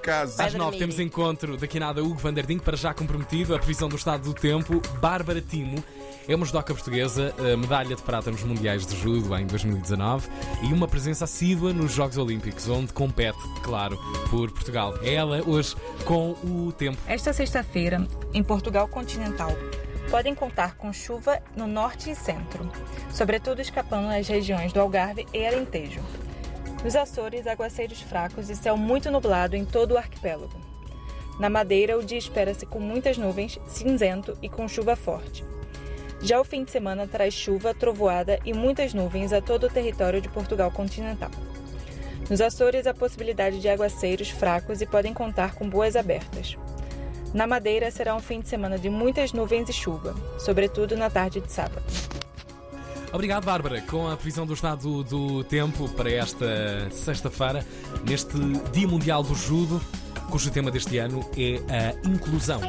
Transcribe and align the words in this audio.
casa. 0.00 0.44
Às 0.44 0.54
nove 0.54 0.78
temos 0.78 0.98
encontro 0.98 1.56
daqui 1.56 1.76
a 1.76 1.80
nada 1.80 2.02
Hugo 2.02 2.16
Vanderding, 2.16 2.58
para 2.58 2.76
já 2.76 2.92
comprometido, 2.92 3.54
a 3.54 3.58
previsão 3.58 3.88
do 3.88 3.96
estado 3.96 4.24
do 4.24 4.34
tempo. 4.34 4.80
Bárbara 5.00 5.40
Timo 5.40 5.82
é 6.28 6.34
uma 6.34 6.46
judoca 6.46 6.72
portuguesa, 6.74 7.34
medalha 7.58 7.94
de 7.94 8.02
prata 8.02 8.30
nos 8.30 8.42
Mundiais 8.42 8.86
de 8.86 8.96
Judo 8.96 9.36
em 9.36 9.46
2019 9.46 10.28
e 10.62 10.72
uma 10.72 10.88
presença 10.88 11.24
assídua 11.24 11.72
nos 11.72 11.92
Jogos 11.92 12.16
Olímpicos, 12.18 12.68
onde 12.68 12.92
compete, 12.92 13.38
claro, 13.62 13.98
por 14.28 14.50
Portugal. 14.50 14.94
É 15.02 15.14
ela 15.14 15.42
hoje 15.46 15.76
com 16.04 16.32
o 16.44 16.72
tempo. 16.72 16.98
Esta 17.06 17.32
sexta-feira, 17.32 18.06
em 18.32 18.42
Portugal 18.42 18.88
continental, 18.88 19.50
podem 20.10 20.34
contar 20.34 20.76
com 20.76 20.92
chuva 20.92 21.40
no 21.56 21.66
norte 21.66 22.10
e 22.10 22.14
centro, 22.14 22.70
sobretudo 23.12 23.60
escapando 23.60 24.06
nas 24.06 24.26
regiões 24.26 24.72
do 24.72 24.80
Algarve 24.80 25.26
e 25.32 25.46
Alentejo. 25.46 26.00
Nos 26.82 26.96
Açores, 26.96 27.46
aguaceiros 27.46 28.00
fracos 28.00 28.48
e 28.48 28.56
céu 28.56 28.74
muito 28.74 29.10
nublado 29.10 29.54
em 29.54 29.66
todo 29.66 29.92
o 29.92 29.98
arquipélago. 29.98 30.58
Na 31.38 31.50
Madeira, 31.50 31.98
o 31.98 32.02
dia 32.02 32.18
espera-se 32.18 32.64
com 32.64 32.80
muitas 32.80 33.18
nuvens, 33.18 33.58
cinzento 33.66 34.36
e 34.40 34.48
com 34.48 34.66
chuva 34.66 34.96
forte. 34.96 35.44
Já 36.22 36.40
o 36.40 36.44
fim 36.44 36.64
de 36.64 36.70
semana 36.70 37.06
traz 37.06 37.34
chuva, 37.34 37.74
trovoada 37.74 38.38
e 38.46 38.54
muitas 38.54 38.94
nuvens 38.94 39.32
a 39.32 39.42
todo 39.42 39.64
o 39.64 39.70
território 39.70 40.22
de 40.22 40.28
Portugal 40.28 40.70
continental. 40.70 41.30
Nos 42.30 42.40
Açores, 42.40 42.86
a 42.86 42.94
possibilidade 42.94 43.60
de 43.60 43.68
aguaceiros 43.68 44.30
fracos 44.30 44.80
e 44.80 44.86
podem 44.86 45.12
contar 45.12 45.54
com 45.54 45.68
boas 45.68 45.96
abertas. 45.96 46.56
Na 47.34 47.46
Madeira, 47.46 47.90
será 47.90 48.14
um 48.14 48.20
fim 48.20 48.40
de 48.40 48.48
semana 48.48 48.78
de 48.78 48.88
muitas 48.88 49.32
nuvens 49.32 49.68
e 49.68 49.72
chuva, 49.72 50.14
sobretudo 50.38 50.96
na 50.96 51.10
tarde 51.10 51.40
de 51.40 51.52
sábado. 51.52 51.84
Obrigado, 53.12 53.44
Bárbara, 53.44 53.80
com 53.82 54.08
a 54.08 54.16
previsão 54.16 54.46
do 54.46 54.54
estado 54.54 55.02
do 55.02 55.42
tempo 55.44 55.88
para 55.88 56.10
esta 56.10 56.88
sexta-feira, 56.90 57.66
neste 58.08 58.38
Dia 58.72 58.86
Mundial 58.86 59.22
do 59.22 59.34
Judo, 59.34 59.80
cujo 60.30 60.50
tema 60.50 60.70
deste 60.70 60.96
ano 60.98 61.28
é 61.36 61.56
a 61.68 62.08
inclusão. 62.08 62.60